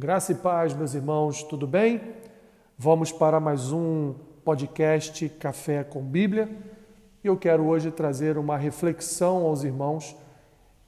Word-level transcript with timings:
Graça 0.00 0.30
e 0.30 0.36
paz, 0.36 0.72
meus 0.74 0.94
irmãos, 0.94 1.42
tudo 1.42 1.66
bem? 1.66 2.00
Vamos 2.78 3.10
para 3.10 3.40
mais 3.40 3.72
um 3.72 4.14
podcast 4.44 5.28
Café 5.30 5.82
com 5.82 6.00
Bíblia. 6.00 6.48
Eu 7.24 7.36
quero 7.36 7.66
hoje 7.66 7.90
trazer 7.90 8.38
uma 8.38 8.56
reflexão 8.56 9.38
aos 9.38 9.64
irmãos, 9.64 10.14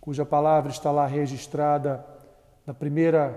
cuja 0.00 0.24
palavra 0.24 0.70
está 0.70 0.92
lá 0.92 1.08
registrada 1.08 2.06
na 2.64 2.72
primeira, 2.72 3.30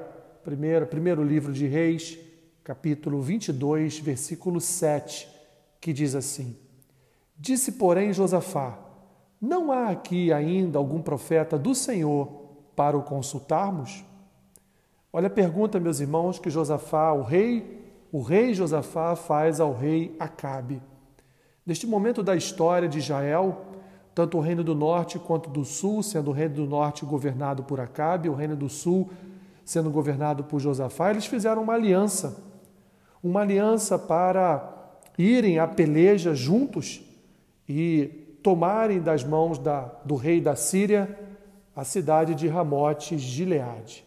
primeira 0.44 0.86
primeiro 0.86 1.24
livro 1.24 1.52
de 1.52 1.66
Reis, 1.66 2.20
capítulo 2.64 3.20
22, 3.20 3.98
versículo 3.98 4.62
7, 4.62 5.28
que 5.82 5.92
diz 5.92 6.14
assim: 6.14 6.56
Disse, 7.36 7.72
porém, 7.72 8.14
Josafá: 8.14 8.78
Não 9.42 9.72
há 9.72 9.90
aqui 9.90 10.32
ainda 10.32 10.78
algum 10.78 11.02
profeta 11.02 11.58
do 11.58 11.74
Senhor 11.74 12.28
para 12.76 12.96
o 12.96 13.02
consultarmos? 13.02 14.06
Olha 15.16 15.28
a 15.28 15.30
pergunta, 15.30 15.80
meus 15.80 16.00
irmãos, 16.00 16.40
que 16.40 16.50
Josafá, 16.50 17.14
o 17.14 17.22
rei, 17.22 17.86
o 18.12 18.20
rei 18.24 18.52
Josafá 18.52 19.16
faz 19.16 19.60
ao 19.60 19.72
rei 19.72 20.16
Acabe. 20.20 20.82
Neste 21.64 21.86
momento 21.86 22.24
da 22.24 22.36
história 22.36 22.90
de 22.90 22.98
Israel, 22.98 23.62
tanto 24.16 24.40
o 24.40 24.42
reino 24.42 24.64
do 24.64 24.74
norte 24.74 25.20
quanto 25.20 25.52
do 25.52 25.64
sul, 25.64 26.02
sendo 26.02 26.32
o 26.32 26.34
reino 26.34 26.56
do 26.56 26.66
norte 26.66 27.06
governado 27.06 27.64
por 27.64 27.80
Acabe, 27.80 28.28
o 28.28 28.34
reino 28.34 28.56
do 28.56 28.68
sul 28.68 29.12
sendo 29.64 29.92
governado 29.92 30.46
por 30.46 30.60
Josafá, 30.60 31.12
eles 31.12 31.28
fizeram 31.28 31.62
uma 31.62 31.74
aliança. 31.74 32.44
Uma 33.24 33.42
aliança 33.42 34.00
para 34.00 34.98
irem 35.16 35.60
à 35.60 35.68
peleja 35.68 36.34
juntos 36.34 37.02
e 37.70 38.40
tomarem 38.42 39.00
das 39.00 39.24
mãos 39.24 39.60
da, 39.60 39.82
do 40.04 40.16
rei 40.16 40.42
da 40.42 40.56
Síria 40.56 41.20
a 41.76 41.84
cidade 41.84 42.34
de 42.34 42.48
Ramote 42.48 43.16
Gileade. 43.20 44.04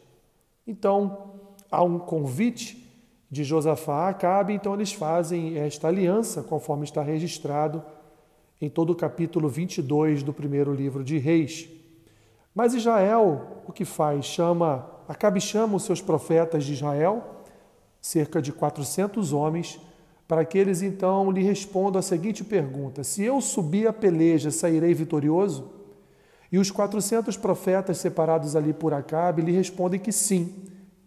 Então, 0.67 1.35
há 1.71 1.83
um 1.83 1.99
convite 1.99 2.85
de 3.31 3.45
Josafá 3.45 4.07
a 4.07 4.09
Acabe, 4.09 4.53
então 4.53 4.75
eles 4.75 4.93
fazem 4.93 5.59
esta 5.59 5.89
aliança, 5.89 6.43
conforme 6.43 6.85
está 6.85 7.03
registrado 7.03 7.83
em 8.61 8.69
todo 8.69 8.91
o 8.91 8.97
capítulo 8.97 9.49
22 9.49 10.23
do 10.23 10.33
primeiro 10.33 10.73
livro 10.73 11.05
de 11.05 11.19
Reis. 11.19 11.69
Mas 12.55 12.75
Israel, 12.75 13.63
o 13.67 13.73
que 13.73 13.85
faz? 13.85 14.25
Chama, 14.25 14.91
Acabe 15.09 15.41
chama 15.41 15.77
os 15.77 15.85
seus 15.85 16.01
profetas 16.01 16.65
de 16.65 16.73
Israel, 16.73 17.43
cerca 18.01 18.41
de 18.41 18.53
400 18.53 19.33
homens, 19.33 19.79
para 20.27 20.45
que 20.45 20.59
eles 20.59 20.83
então 20.83 21.31
lhe 21.31 21.43
respondam 21.43 22.01
a 22.01 22.03
seguinte 22.03 22.43
pergunta: 22.43 23.05
Se 23.05 23.23
eu 23.23 23.41
subir 23.41 23.87
a 23.87 23.93
peleja, 23.93 24.51
sairei 24.51 24.95
vitorioso? 24.95 25.71
E 26.51 26.59
os 26.59 26.71
400 26.71 27.37
profetas 27.37 27.99
separados 27.99 28.55
ali 28.55 28.73
por 28.73 28.95
Acabe 28.95 29.43
lhe 29.43 29.53
respondem 29.53 29.99
que 29.99 30.13
sim, 30.13 30.55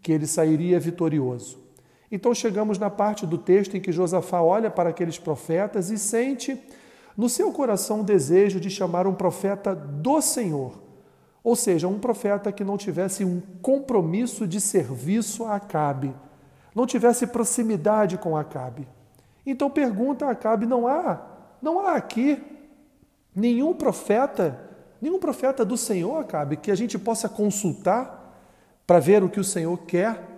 que 0.01 0.11
ele 0.11 0.27
sairia 0.27 0.79
vitorioso. 0.79 1.57
Então 2.11 2.33
chegamos 2.33 2.77
na 2.77 2.89
parte 2.89 3.25
do 3.25 3.37
texto 3.37 3.77
em 3.77 3.81
que 3.81 3.91
Josafá 3.91 4.41
olha 4.41 4.69
para 4.69 4.89
aqueles 4.89 5.19
profetas 5.19 5.89
e 5.89 5.97
sente 5.97 6.59
no 7.15 7.29
seu 7.29 7.51
coração 7.51 8.01
o 8.01 8.03
desejo 8.03 8.59
de 8.59 8.69
chamar 8.69 9.05
um 9.05 9.13
profeta 9.13 9.75
do 9.75 10.21
Senhor, 10.21 10.81
ou 11.43 11.55
seja, 11.55 11.87
um 11.87 11.99
profeta 11.99 12.51
que 12.51 12.63
não 12.63 12.77
tivesse 12.77 13.23
um 13.23 13.41
compromisso 13.61 14.47
de 14.47 14.59
serviço 14.59 15.45
a 15.45 15.55
Acabe, 15.55 16.15
não 16.73 16.85
tivesse 16.85 17.27
proximidade 17.27 18.17
com 18.17 18.37
Acabe. 18.37 18.87
Então 19.45 19.69
pergunta 19.69 20.25
a 20.25 20.31
Acabe: 20.31 20.65
não 20.65 20.87
há, 20.87 21.21
não 21.61 21.79
há 21.79 21.95
aqui 21.95 22.41
nenhum 23.35 23.73
profeta 23.73 24.68
Nenhum 25.01 25.19
profeta 25.19 25.63
do 25.63 25.77
Senhor, 25.77 26.17
Acabe, 26.17 26.57
que 26.57 26.71
a 26.71 26.75
gente 26.75 26.97
possa 26.99 27.29
consultar 27.29 28.19
para 28.85 28.99
ver 28.99 29.23
o 29.23 29.29
que 29.29 29.39
o 29.39 29.43
Senhor 29.43 29.77
quer 29.79 30.29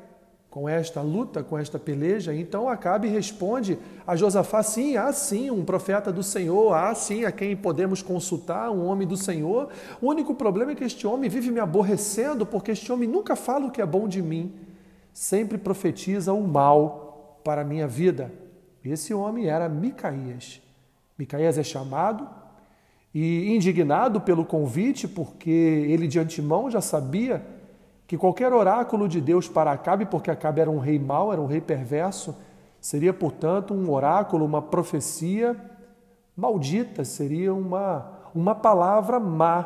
com 0.51 0.67
esta 0.67 1.01
luta, 1.01 1.41
com 1.41 1.57
esta 1.57 1.79
peleja. 1.79 2.35
Então 2.35 2.67
Acabe 2.67 3.07
responde 3.07 3.79
a 4.05 4.15
Josafá: 4.15 4.61
sim, 4.61 4.97
há 4.97 5.11
sim 5.13 5.49
um 5.49 5.63
profeta 5.63 6.11
do 6.11 6.21
Senhor, 6.21 6.73
há 6.73 6.93
sim 6.93 7.23
a 7.23 7.31
quem 7.31 7.55
podemos 7.55 8.01
consultar, 8.01 8.69
um 8.69 8.85
homem 8.85 9.07
do 9.07 9.16
Senhor. 9.16 9.69
O 10.01 10.09
único 10.09 10.35
problema 10.35 10.73
é 10.73 10.75
que 10.75 10.83
este 10.83 11.07
homem 11.07 11.29
vive 11.29 11.50
me 11.50 11.61
aborrecendo, 11.61 12.45
porque 12.45 12.71
este 12.71 12.91
homem 12.91 13.07
nunca 13.07 13.35
fala 13.35 13.66
o 13.66 13.71
que 13.71 13.81
é 13.81 13.85
bom 13.85 14.07
de 14.07 14.21
mim, 14.21 14.53
sempre 15.13 15.57
profetiza 15.57 16.33
o 16.33 16.45
mal 16.45 17.39
para 17.45 17.61
a 17.61 17.66
minha 17.66 17.88
vida. 17.88 18.29
Esse 18.83 19.13
homem 19.13 19.47
era 19.47 19.69
Micaías. 19.69 20.61
Micaías 21.17 21.57
é 21.57 21.63
chamado 21.63 22.27
e 23.13 23.53
indignado 23.53 24.22
pelo 24.22 24.45
convite, 24.45 25.07
porque 25.07 25.49
ele 25.49 26.07
de 26.07 26.19
antemão 26.19 26.72
já 26.72 26.79
sabia 26.79 27.45
que 28.07 28.17
qualquer 28.17 28.51
oráculo 28.51 29.07
de 29.07 29.22
Deus 29.22 29.47
para 29.47 29.72
Acabe, 29.72 30.05
porque 30.05 30.31
Acabe 30.31 30.61
era 30.61 30.69
um 30.69 30.79
rei 30.79 30.99
mau, 30.99 31.31
era 31.31 31.41
um 31.41 31.45
rei 31.45 31.61
perverso, 31.61 32.35
seria, 32.79 33.13
portanto, 33.13 33.73
um 33.73 33.89
oráculo, 33.91 34.45
uma 34.45 34.61
profecia 34.61 35.55
maldita, 36.35 37.05
seria 37.05 37.53
uma, 37.53 38.11
uma 38.33 38.55
palavra 38.55 39.19
má 39.19 39.63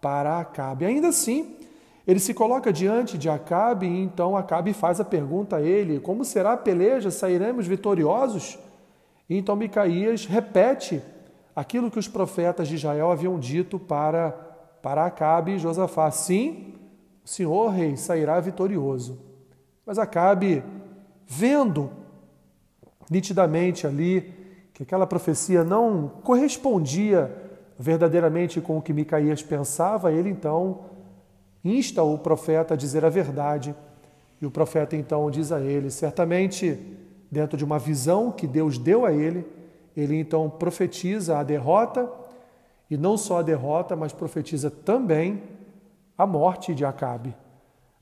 para 0.00 0.40
Acabe. 0.40 0.84
Ainda 0.84 1.08
assim, 1.08 1.56
ele 2.06 2.18
se 2.18 2.32
coloca 2.32 2.72
diante 2.72 3.18
de 3.18 3.28
Acabe 3.28 3.86
e 3.86 4.02
então 4.02 4.36
Acabe 4.36 4.72
faz 4.72 4.98
a 5.00 5.04
pergunta 5.04 5.56
a 5.56 5.62
ele: 5.62 6.00
Como 6.00 6.24
será 6.24 6.54
a 6.54 6.56
peleja? 6.56 7.10
Sairemos 7.10 7.66
vitoriosos? 7.66 8.58
E 9.28 9.36
então 9.36 9.54
Micaías 9.54 10.24
repete 10.24 11.02
aquilo 11.58 11.90
que 11.90 11.98
os 11.98 12.06
profetas 12.06 12.68
de 12.68 12.76
Israel 12.76 13.10
haviam 13.10 13.36
dito 13.36 13.80
para, 13.80 14.30
para 14.80 15.04
Acabe 15.04 15.56
e 15.56 15.58
Josafá. 15.58 16.08
Sim, 16.08 16.74
o 17.24 17.28
Senhor, 17.28 17.70
rei, 17.70 17.96
sairá 17.96 18.38
vitorioso. 18.38 19.18
Mas 19.84 19.98
Acabe, 19.98 20.62
vendo 21.26 21.90
nitidamente 23.10 23.88
ali 23.88 24.32
que 24.72 24.84
aquela 24.84 25.04
profecia 25.04 25.64
não 25.64 26.08
correspondia 26.22 27.28
verdadeiramente 27.76 28.60
com 28.60 28.78
o 28.78 28.82
que 28.82 28.92
Micaías 28.92 29.42
pensava, 29.42 30.12
ele 30.12 30.30
então 30.30 30.82
insta 31.64 32.04
o 32.04 32.16
profeta 32.18 32.74
a 32.74 32.76
dizer 32.76 33.04
a 33.04 33.10
verdade. 33.10 33.74
E 34.40 34.46
o 34.46 34.50
profeta 34.50 34.94
então 34.94 35.28
diz 35.28 35.50
a 35.50 35.60
ele: 35.60 35.90
certamente, 35.90 36.78
dentro 37.28 37.58
de 37.58 37.64
uma 37.64 37.80
visão 37.80 38.30
que 38.30 38.46
Deus 38.46 38.78
deu 38.78 39.04
a 39.04 39.12
ele, 39.12 39.57
ele 40.00 40.16
então 40.16 40.48
profetiza 40.48 41.38
a 41.38 41.42
derrota, 41.42 42.08
e 42.88 42.96
não 42.96 43.16
só 43.18 43.38
a 43.38 43.42
derrota, 43.42 43.96
mas 43.96 44.12
profetiza 44.12 44.70
também 44.70 45.42
a 46.16 46.24
morte 46.24 46.72
de 46.72 46.84
Acabe. 46.84 47.34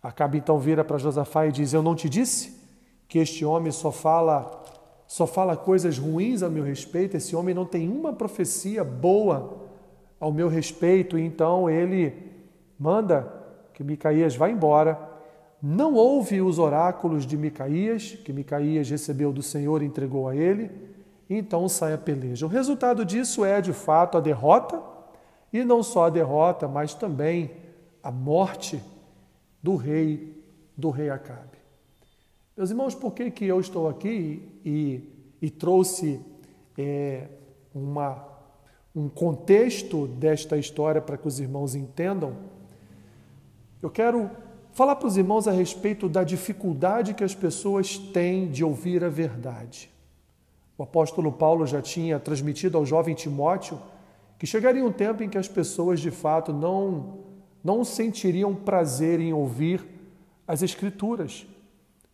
Acabe 0.02 0.36
então 0.36 0.58
vira 0.58 0.84
para 0.84 0.98
Josafá 0.98 1.46
e 1.46 1.52
diz: 1.52 1.72
Eu 1.72 1.82
não 1.82 1.94
te 1.94 2.06
disse 2.06 2.60
que 3.08 3.18
este 3.18 3.44
homem 3.46 3.72
só 3.72 3.90
fala 3.90 4.62
só 5.08 5.26
fala 5.26 5.56
coisas 5.56 5.98
ruins 5.98 6.42
a 6.42 6.50
meu 6.50 6.64
respeito, 6.64 7.16
esse 7.16 7.34
homem 7.36 7.54
não 7.54 7.64
tem 7.64 7.88
uma 7.88 8.12
profecia 8.12 8.82
boa 8.82 9.64
ao 10.18 10.32
meu 10.32 10.48
respeito, 10.48 11.16
então 11.16 11.70
ele 11.70 12.12
manda 12.76 13.32
que 13.72 13.84
Micaías 13.84 14.34
vá 14.34 14.50
embora. 14.50 14.98
Não 15.62 15.94
ouve 15.94 16.42
os 16.42 16.58
oráculos 16.58 17.24
de 17.24 17.36
Micaías, 17.36 18.18
que 18.24 18.32
Micaías 18.32 18.90
recebeu 18.90 19.32
do 19.32 19.42
Senhor 19.42 19.80
e 19.80 19.86
entregou 19.86 20.28
a 20.28 20.34
ele 20.34 20.95
então 21.28 21.69
sai 21.69 21.92
a 21.92 21.98
peleja. 21.98 22.47
O 22.47 22.48
resultado 22.48 23.04
disso 23.04 23.44
é, 23.44 23.60
de 23.60 23.72
fato, 23.72 24.16
a 24.16 24.20
derrota, 24.20 24.81
e 25.53 25.64
não 25.64 25.82
só 25.82 26.06
a 26.06 26.10
derrota, 26.10 26.69
mas 26.69 26.94
também 26.94 27.50
a 28.03 28.10
morte 28.10 28.81
do 29.62 29.76
rei, 29.76 30.42
do 30.76 30.91
rei 30.91 31.10
Acabe. 31.10 31.56
Meus 32.56 32.70
irmãos, 32.70 32.94
por 32.94 33.12
que, 33.12 33.31
que 33.31 33.44
eu 33.44 33.60
estou 33.60 33.88
aqui 33.88 34.48
e, 34.64 35.03
e 35.42 35.50
trouxe 35.50 36.20
é, 36.78 37.28
uma, 37.75 38.25
um 38.94 39.08
contexto 39.08 40.06
desta 40.06 40.56
história 40.56 41.03
para 41.03 41.19
que 41.19 41.26
os 41.26 41.41
irmãos 41.41 41.75
entendam? 41.75 42.34
Eu 43.82 43.91
quero 43.91 44.31
falar 44.72 44.97
para 44.97 45.08
os 45.08 45.16
irmãos 45.16 45.48
a 45.48 45.53
respeito 45.53 46.08
da 46.08 46.22
dificuldade 46.22 47.14
que 47.14 47.25
as 47.25 47.34
pessoas 47.34 47.99
têm 47.99 48.49
de 48.49 48.64
ouvir 48.64 49.02
a 49.05 49.08
verdade. 49.08 49.90
O 50.78 50.82
apóstolo 50.82 51.32
Paulo 51.32 51.67
já 51.67 51.81
tinha 51.81 52.19
transmitido 52.19 52.76
ao 52.76 52.84
jovem 52.84 53.14
Timóteo 53.14 53.78
que 54.38 54.46
chegaria 54.46 54.84
um 54.84 54.93
tempo 54.93 55.23
em 55.23 55.28
que 55.28 55.38
as 55.38 55.49
pessoas 55.49 56.00
de 56.00 56.11
fato 56.11 56.52
não, 56.52 57.20
não 57.64 57.84
sentiriam 57.84 58.55
prazer 58.55 59.19
em 59.20 59.32
ouvir 59.32 59.84
as 60.46 60.62
Escrituras. 60.62 61.46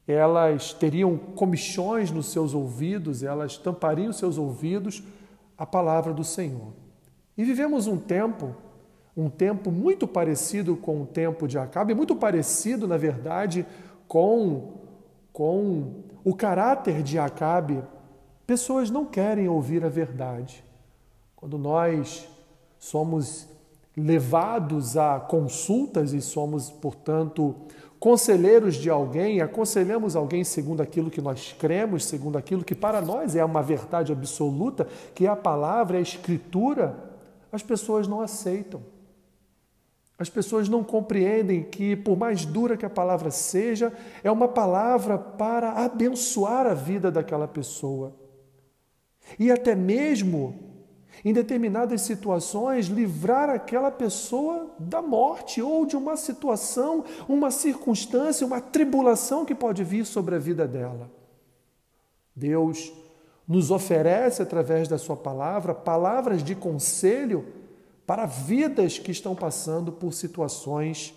Elas 0.06 0.72
teriam 0.72 1.16
comichões 1.16 2.10
nos 2.10 2.26
seus 2.26 2.54
ouvidos, 2.54 3.22
elas 3.22 3.56
tampariam 3.56 4.12
seus 4.12 4.38
ouvidos 4.38 5.02
à 5.56 5.66
palavra 5.66 6.12
do 6.12 6.24
Senhor. 6.24 6.72
E 7.36 7.44
vivemos 7.44 7.86
um 7.86 7.96
tempo, 7.96 8.54
um 9.16 9.28
tempo 9.28 9.70
muito 9.70 10.06
parecido 10.06 10.76
com 10.76 11.02
o 11.02 11.06
tempo 11.06 11.48
de 11.48 11.58
Acabe, 11.58 11.94
muito 11.94 12.14
parecido, 12.14 12.86
na 12.86 12.96
verdade, 12.96 13.66
com, 14.06 14.74
com 15.32 16.02
o 16.24 16.34
caráter 16.34 17.02
de 17.02 17.18
Acabe 17.18 17.82
Pessoas 18.46 18.90
não 18.90 19.04
querem 19.04 19.48
ouvir 19.48 19.84
a 19.84 19.88
verdade. 19.88 20.64
Quando 21.36 21.58
nós 21.58 22.28
somos 22.78 23.48
levados 23.96 24.96
a 24.96 25.20
consultas 25.20 26.12
e 26.12 26.20
somos, 26.20 26.70
portanto, 26.70 27.54
conselheiros 27.98 28.74
de 28.76 28.90
alguém, 28.90 29.40
aconselhamos 29.40 30.16
alguém 30.16 30.42
segundo 30.44 30.80
aquilo 30.80 31.10
que 31.10 31.20
nós 31.20 31.54
cremos, 31.58 32.04
segundo 32.04 32.36
aquilo 32.36 32.64
que 32.64 32.74
para 32.74 33.00
nós 33.00 33.36
é 33.36 33.44
uma 33.44 33.62
verdade 33.62 34.12
absoluta, 34.12 34.88
que 35.14 35.26
é 35.26 35.28
a 35.28 35.36
palavra, 35.36 35.96
é 35.96 36.00
a 36.00 36.02
escritura, 36.02 36.96
as 37.50 37.62
pessoas 37.62 38.08
não 38.08 38.20
aceitam. 38.20 38.82
As 40.18 40.30
pessoas 40.30 40.68
não 40.68 40.84
compreendem 40.84 41.64
que, 41.64 41.96
por 41.96 42.16
mais 42.16 42.44
dura 42.44 42.76
que 42.76 42.86
a 42.86 42.90
palavra 42.90 43.30
seja, 43.30 43.92
é 44.22 44.30
uma 44.30 44.48
palavra 44.48 45.18
para 45.18 45.72
abençoar 45.84 46.66
a 46.66 46.74
vida 46.74 47.10
daquela 47.10 47.48
pessoa. 47.48 48.21
E 49.38 49.50
até 49.50 49.74
mesmo 49.74 50.72
em 51.24 51.32
determinadas 51.32 52.00
situações, 52.02 52.86
livrar 52.86 53.48
aquela 53.48 53.90
pessoa 53.90 54.74
da 54.78 55.00
morte 55.00 55.62
ou 55.62 55.86
de 55.86 55.96
uma 55.96 56.16
situação, 56.16 57.04
uma 57.28 57.50
circunstância, 57.50 58.46
uma 58.46 58.60
tribulação 58.60 59.44
que 59.44 59.54
pode 59.54 59.84
vir 59.84 60.04
sobre 60.04 60.34
a 60.34 60.38
vida 60.38 60.66
dela. 60.66 61.10
Deus 62.34 62.92
nos 63.46 63.70
oferece, 63.70 64.42
através 64.42 64.88
da 64.88 64.98
Sua 64.98 65.16
palavra, 65.16 65.74
palavras 65.74 66.42
de 66.42 66.54
conselho 66.54 67.46
para 68.06 68.26
vidas 68.26 68.98
que 68.98 69.12
estão 69.12 69.34
passando 69.34 69.92
por 69.92 70.12
situações 70.12 71.14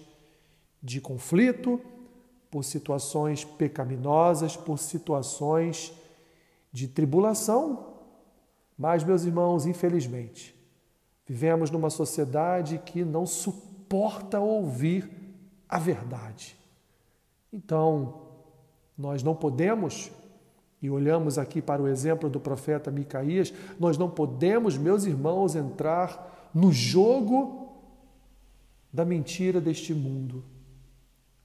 de 0.83 1.01
conflito, 1.01 1.81
por 2.51 2.63
situações 2.63 3.43
pecaminosas, 3.43 4.55
por 4.55 4.77
situações 4.77 5.93
de 6.71 6.87
tribulação, 6.87 7.94
mas, 8.77 9.03
meus 9.03 9.23
irmãos, 9.23 9.65
infelizmente, 9.65 10.55
vivemos 11.25 11.71
numa 11.71 11.89
sociedade 11.89 12.81
que 12.85 13.03
não 13.03 13.25
suporta 13.25 14.39
ouvir 14.39 15.09
a 15.67 15.79
verdade. 15.79 16.57
Então, 17.51 18.21
nós 18.97 19.23
não 19.23 19.35
podemos, 19.35 20.11
e 20.81 20.89
olhamos 20.89 21.37
aqui 21.37 21.61
para 21.61 21.81
o 21.81 21.87
exemplo 21.87 22.29
do 22.29 22.39
profeta 22.39 22.91
Micaías, 22.91 23.53
nós 23.79 23.97
não 23.97 24.09
podemos, 24.09 24.77
meus 24.77 25.05
irmãos, 25.05 25.55
entrar 25.55 26.49
no 26.53 26.71
jogo 26.71 27.65
da 28.91 29.03
mentira 29.03 29.59
deste 29.59 29.93
mundo, 29.93 30.43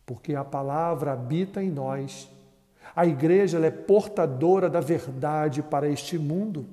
porque 0.06 0.35
a 0.35 0.44
palavra 0.44 1.12
habita 1.12 1.62
em 1.62 1.71
nós. 1.71 2.31
A 2.94 3.06
igreja 3.06 3.59
é 3.59 3.71
portadora 3.71 4.69
da 4.69 4.81
verdade 4.81 5.62
para 5.62 5.88
este 5.88 6.19
mundo. 6.19 6.67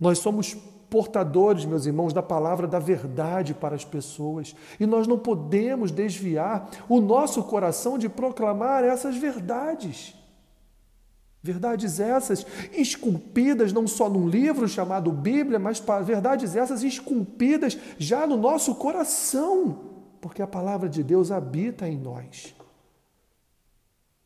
Nós 0.00 0.18
somos 0.18 0.56
portadores, 0.88 1.64
meus 1.64 1.86
irmãos, 1.86 2.12
da 2.12 2.22
palavra 2.22 2.66
da 2.66 2.80
verdade 2.80 3.54
para 3.54 3.76
as 3.76 3.84
pessoas. 3.84 4.56
E 4.78 4.86
nós 4.86 5.06
não 5.06 5.18
podemos 5.18 5.92
desviar 5.92 6.68
o 6.88 7.00
nosso 7.00 7.44
coração 7.44 7.96
de 7.96 8.08
proclamar 8.08 8.82
essas 8.82 9.16
verdades. 9.16 10.14
Verdades 11.42 12.00
essas 12.00 12.44
esculpidas 12.72 13.72
não 13.72 13.86
só 13.86 14.10
num 14.10 14.28
livro 14.28 14.68
chamado 14.68 15.10
Bíblia, 15.10 15.58
mas 15.58 15.82
verdades 16.04 16.54
essas 16.54 16.82
esculpidas 16.82 17.78
já 17.96 18.26
no 18.26 18.36
nosso 18.36 18.74
coração, 18.74 19.78
porque 20.20 20.42
a 20.42 20.46
palavra 20.46 20.88
de 20.88 21.02
Deus 21.02 21.30
habita 21.30 21.88
em 21.88 21.96
nós. 21.96 22.54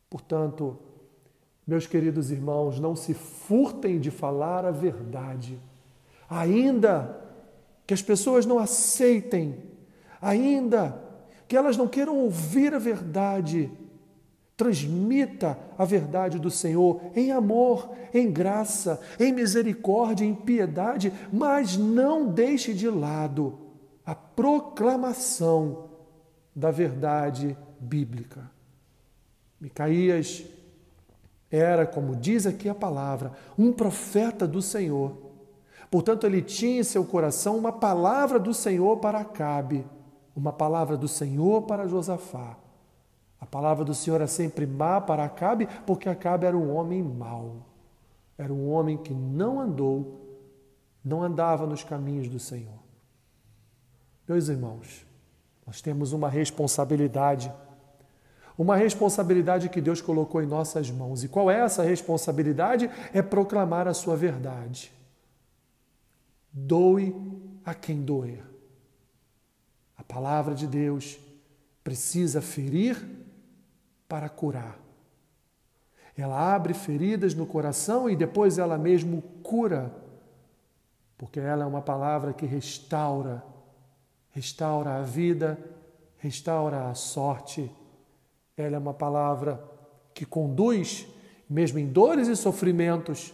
Portanto, 0.09 0.77
meus 1.65 1.87
queridos 1.87 2.31
irmãos, 2.31 2.79
não 2.79 2.95
se 2.95 3.13
furtem 3.13 3.99
de 3.99 4.11
falar 4.11 4.65
a 4.65 4.71
verdade. 4.71 5.59
Ainda 6.29 7.21
que 7.87 7.93
as 7.93 8.01
pessoas 8.01 8.45
não 8.45 8.59
aceitem, 8.59 9.57
ainda 10.21 11.01
que 11.47 11.55
elas 11.55 11.77
não 11.77 11.87
queiram 11.87 12.17
ouvir 12.17 12.73
a 12.73 12.79
verdade, 12.79 13.71
transmita 14.57 15.57
a 15.77 15.83
verdade 15.83 16.39
do 16.39 16.49
Senhor 16.49 17.01
em 17.15 17.31
amor, 17.31 17.91
em 18.13 18.31
graça, 18.31 18.99
em 19.19 19.33
misericórdia, 19.33 20.25
em 20.25 20.33
piedade, 20.33 21.11
mas 21.31 21.77
não 21.77 22.27
deixe 22.27 22.73
de 22.73 22.89
lado 22.89 23.59
a 24.05 24.15
proclamação 24.15 25.89
da 26.55 26.71
verdade 26.71 27.57
bíblica. 27.79 28.49
Micaías 29.59 30.45
era, 31.55 31.85
como 31.85 32.15
diz 32.15 32.45
aqui 32.45 32.67
a 32.67 32.75
palavra, 32.75 33.31
um 33.57 33.71
profeta 33.71 34.47
do 34.47 34.61
Senhor. 34.61 35.17
Portanto, 35.89 36.25
ele 36.25 36.41
tinha 36.41 36.79
em 36.79 36.83
seu 36.83 37.05
coração 37.05 37.57
uma 37.57 37.71
palavra 37.71 38.39
do 38.39 38.53
Senhor 38.53 38.97
para 38.97 39.19
Acabe, 39.19 39.85
uma 40.35 40.51
palavra 40.51 40.97
do 40.97 41.07
Senhor 41.07 41.63
para 41.63 41.87
Josafá. 41.87 42.57
A 43.39 43.45
palavra 43.45 43.85
do 43.85 43.93
Senhor 43.93 44.21
é 44.21 44.27
sempre 44.27 44.65
má 44.65 44.99
para 44.99 45.23
Acabe, 45.23 45.67
porque 45.85 46.09
Acabe 46.09 46.45
era 46.45 46.57
um 46.57 46.75
homem 46.75 47.01
mau. 47.01 47.57
Era 48.37 48.51
um 48.51 48.69
homem 48.69 48.97
que 48.97 49.13
não 49.13 49.59
andou, 49.59 50.39
não 51.03 51.23
andava 51.23 51.65
nos 51.65 51.83
caminhos 51.83 52.27
do 52.27 52.39
Senhor. 52.39 52.79
Meus 54.27 54.49
irmãos, 54.49 55.05
nós 55.65 55.81
temos 55.81 56.11
uma 56.11 56.27
responsabilidade 56.27 57.53
uma 58.57 58.75
responsabilidade 58.75 59.69
que 59.69 59.81
Deus 59.81 60.01
colocou 60.01 60.41
em 60.41 60.45
nossas 60.45 60.89
mãos. 60.89 61.23
E 61.23 61.27
qual 61.27 61.51
é 61.51 61.59
essa 61.59 61.83
responsabilidade? 61.83 62.89
É 63.13 63.21
proclamar 63.21 63.87
a 63.87 63.93
sua 63.93 64.15
verdade. 64.15 64.91
Doe 66.51 67.13
a 67.65 67.73
quem 67.73 68.01
doer. 68.01 68.43
A 69.97 70.03
palavra 70.03 70.55
de 70.55 70.67
Deus 70.67 71.17
precisa 71.83 72.41
ferir 72.41 72.97
para 74.07 74.29
curar. 74.29 74.79
Ela 76.17 76.55
abre 76.55 76.73
feridas 76.73 77.33
no 77.33 77.45
coração 77.45 78.09
e 78.09 78.15
depois 78.15 78.57
ela 78.57 78.77
mesmo 78.77 79.21
cura, 79.43 79.93
porque 81.17 81.41
ela 81.41 81.63
é 81.63 81.67
uma 81.67 81.81
palavra 81.81 82.31
que 82.31 82.45
restaura, 82.45 83.43
restaura 84.29 84.95
a 84.95 85.01
vida, 85.01 85.59
restaura 86.17 86.89
a 86.89 86.93
sorte 86.93 87.69
ela 88.57 88.75
é 88.75 88.79
uma 88.79 88.93
palavra 88.93 89.61
que 90.13 90.25
conduz, 90.25 91.07
mesmo 91.49 91.77
em 91.77 91.87
dores 91.87 92.27
e 92.27 92.35
sofrimentos, 92.35 93.33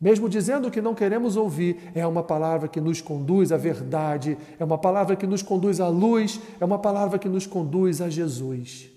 mesmo 0.00 0.28
dizendo 0.28 0.70
que 0.70 0.80
não 0.80 0.94
queremos 0.94 1.36
ouvir, 1.36 1.90
é 1.94 2.06
uma 2.06 2.22
palavra 2.22 2.68
que 2.68 2.80
nos 2.80 3.00
conduz 3.00 3.52
à 3.52 3.56
verdade, 3.56 4.36
é 4.58 4.64
uma 4.64 4.78
palavra 4.78 5.14
que 5.14 5.26
nos 5.26 5.42
conduz 5.42 5.80
à 5.80 5.88
luz, 5.88 6.40
é 6.58 6.64
uma 6.64 6.78
palavra 6.78 7.18
que 7.18 7.28
nos 7.28 7.46
conduz 7.46 8.00
a 8.00 8.08
Jesus. 8.08 8.90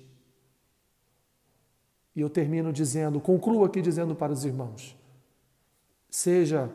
E 2.15 2.21
eu 2.21 2.29
termino 2.29 2.71
dizendo, 2.71 3.19
concluo 3.19 3.65
aqui 3.65 3.81
dizendo 3.81 4.15
para 4.15 4.31
os 4.31 4.45
irmãos: 4.45 4.95
seja 6.09 6.69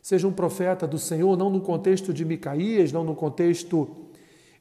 seja 0.00 0.26
um 0.26 0.32
profeta 0.32 0.86
do 0.86 0.98
Senhor, 0.98 1.36
não 1.36 1.50
no 1.50 1.60
contexto 1.60 2.14
de 2.14 2.24
Micaías, 2.24 2.90
não 2.90 3.04
no 3.04 3.14
contexto 3.14 4.09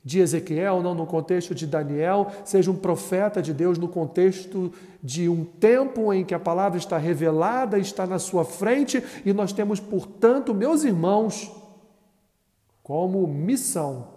de 0.03 0.19
Ezequiel, 0.19 0.81
não 0.81 0.95
no 0.95 1.05
contexto 1.05 1.53
de 1.53 1.67
Daniel, 1.67 2.31
seja 2.45 2.71
um 2.71 2.75
profeta 2.75 3.41
de 3.41 3.53
Deus 3.53 3.77
no 3.77 3.87
contexto 3.87 4.71
de 5.03 5.27
um 5.27 5.43
tempo 5.43 6.13
em 6.13 6.23
que 6.23 6.33
a 6.33 6.39
palavra 6.39 6.77
está 6.77 6.97
revelada, 6.97 7.77
está 7.77 8.07
na 8.07 8.19
sua 8.19 8.45
frente 8.45 9.03
e 9.25 9.33
nós 9.33 9.51
temos, 9.51 9.79
portanto, 9.79 10.53
meus 10.53 10.83
irmãos, 10.83 11.51
como 12.81 13.27
missão 13.27 14.07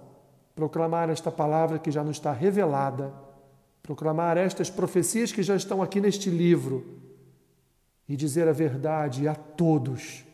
proclamar 0.54 1.10
esta 1.10 1.30
palavra 1.30 1.78
que 1.78 1.90
já 1.90 2.04
nos 2.04 2.16
está 2.16 2.32
revelada, 2.32 3.12
proclamar 3.82 4.36
estas 4.36 4.70
profecias 4.70 5.32
que 5.32 5.42
já 5.42 5.56
estão 5.56 5.82
aqui 5.82 6.00
neste 6.00 6.30
livro 6.30 7.00
e 8.08 8.16
dizer 8.16 8.46
a 8.46 8.52
verdade 8.52 9.26
a 9.26 9.34
todos, 9.34 10.24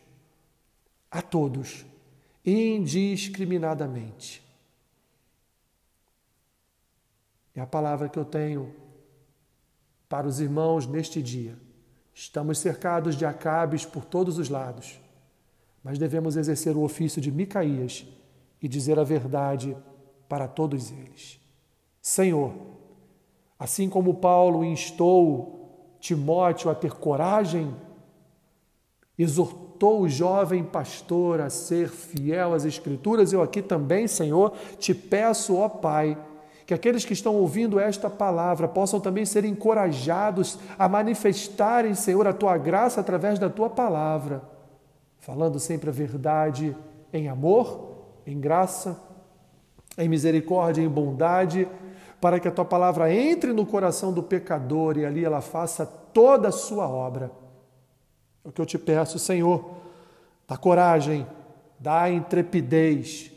a 1.09 1.21
todos, 1.21 1.85
indiscriminadamente. 2.45 4.48
É 7.55 7.61
a 7.61 7.65
palavra 7.65 8.09
que 8.09 8.17
eu 8.17 8.25
tenho 8.25 8.73
para 10.07 10.27
os 10.27 10.39
irmãos 10.39 10.87
neste 10.87 11.21
dia. 11.21 11.57
Estamos 12.13 12.59
cercados 12.59 13.15
de 13.15 13.25
acabes 13.25 13.85
por 13.85 14.03
todos 14.03 14.37
os 14.37 14.49
lados, 14.49 14.99
mas 15.83 15.97
devemos 15.97 16.35
exercer 16.35 16.75
o 16.75 16.83
ofício 16.83 17.21
de 17.21 17.31
Micaías 17.31 18.05
e 18.61 18.67
dizer 18.67 18.99
a 18.99 19.03
verdade 19.03 19.77
para 20.27 20.47
todos 20.47 20.91
eles. 20.91 21.39
Senhor, 22.01 22.53
assim 23.57 23.89
como 23.89 24.15
Paulo 24.15 24.65
instou 24.65 25.95
Timóteo 25.99 26.69
a 26.69 26.75
ter 26.75 26.93
coragem, 26.93 27.75
exortou 29.17 30.01
o 30.01 30.09
jovem 30.09 30.63
pastor 30.63 31.41
a 31.41 31.49
ser 31.49 31.89
fiel 31.89 32.53
às 32.53 32.63
Escrituras, 32.63 33.33
eu 33.33 33.41
aqui 33.41 33.61
também, 33.61 34.07
Senhor, 34.07 34.53
te 34.77 34.93
peço, 34.93 35.55
ó 35.55 35.67
Pai, 35.67 36.17
que 36.69 36.73
aqueles 36.75 37.03
que 37.03 37.13
estão 37.13 37.33
ouvindo 37.33 37.79
esta 37.79 38.11
palavra 38.11 38.67
possam 38.67 38.99
também 38.99 39.25
ser 39.25 39.43
encorajados 39.43 40.59
a 40.77 40.87
manifestarem, 40.87 41.95
Senhor, 41.95 42.27
a 42.27 42.31
tua 42.31 42.59
graça 42.59 43.01
através 43.01 43.39
da 43.39 43.49
tua 43.49 43.71
palavra, 43.71 44.43
falando 45.17 45.59
sempre 45.59 45.89
a 45.89 45.91
verdade 45.91 46.77
em 47.11 47.27
amor, 47.27 48.05
em 48.23 48.39
graça, 48.39 49.01
em 49.97 50.07
misericórdia, 50.07 50.83
em 50.83 50.87
bondade, 50.87 51.67
para 52.21 52.39
que 52.39 52.47
a 52.47 52.51
tua 52.51 52.65
palavra 52.65 53.11
entre 53.11 53.51
no 53.51 53.65
coração 53.65 54.13
do 54.13 54.21
pecador 54.21 54.95
e 54.95 55.07
ali 55.07 55.25
ela 55.25 55.41
faça 55.41 55.87
toda 55.87 56.49
a 56.49 56.51
sua 56.51 56.87
obra. 56.87 57.31
É 58.45 58.49
o 58.49 58.51
que 58.51 58.61
eu 58.61 58.65
te 58.67 58.77
peço, 58.77 59.17
Senhor, 59.17 59.71
dá 60.47 60.55
coragem, 60.55 61.25
dá 61.79 62.11
intrepidez 62.11 63.31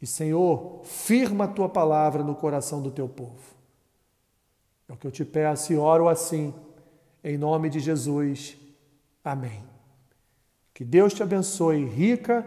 e, 0.00 0.06
Senhor, 0.06 0.82
firma 0.84 1.44
a 1.44 1.48
tua 1.48 1.68
palavra 1.68 2.22
no 2.22 2.34
coração 2.34 2.80
do 2.80 2.90
teu 2.90 3.08
povo. 3.08 3.56
É 4.88 4.92
o 4.92 4.96
que 4.96 5.06
eu 5.06 5.10
te 5.10 5.24
peço 5.24 5.72
e 5.72 5.76
oro 5.76 6.08
assim, 6.08 6.54
em 7.22 7.36
nome 7.36 7.68
de 7.68 7.80
Jesus. 7.80 8.56
Amém. 9.24 9.62
Que 10.72 10.84
Deus 10.84 11.12
te 11.12 11.22
abençoe 11.22 11.84
rica 11.84 12.46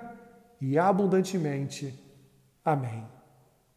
e 0.59 0.77
abundantemente. 0.77 1.93
Amém. 2.63 3.05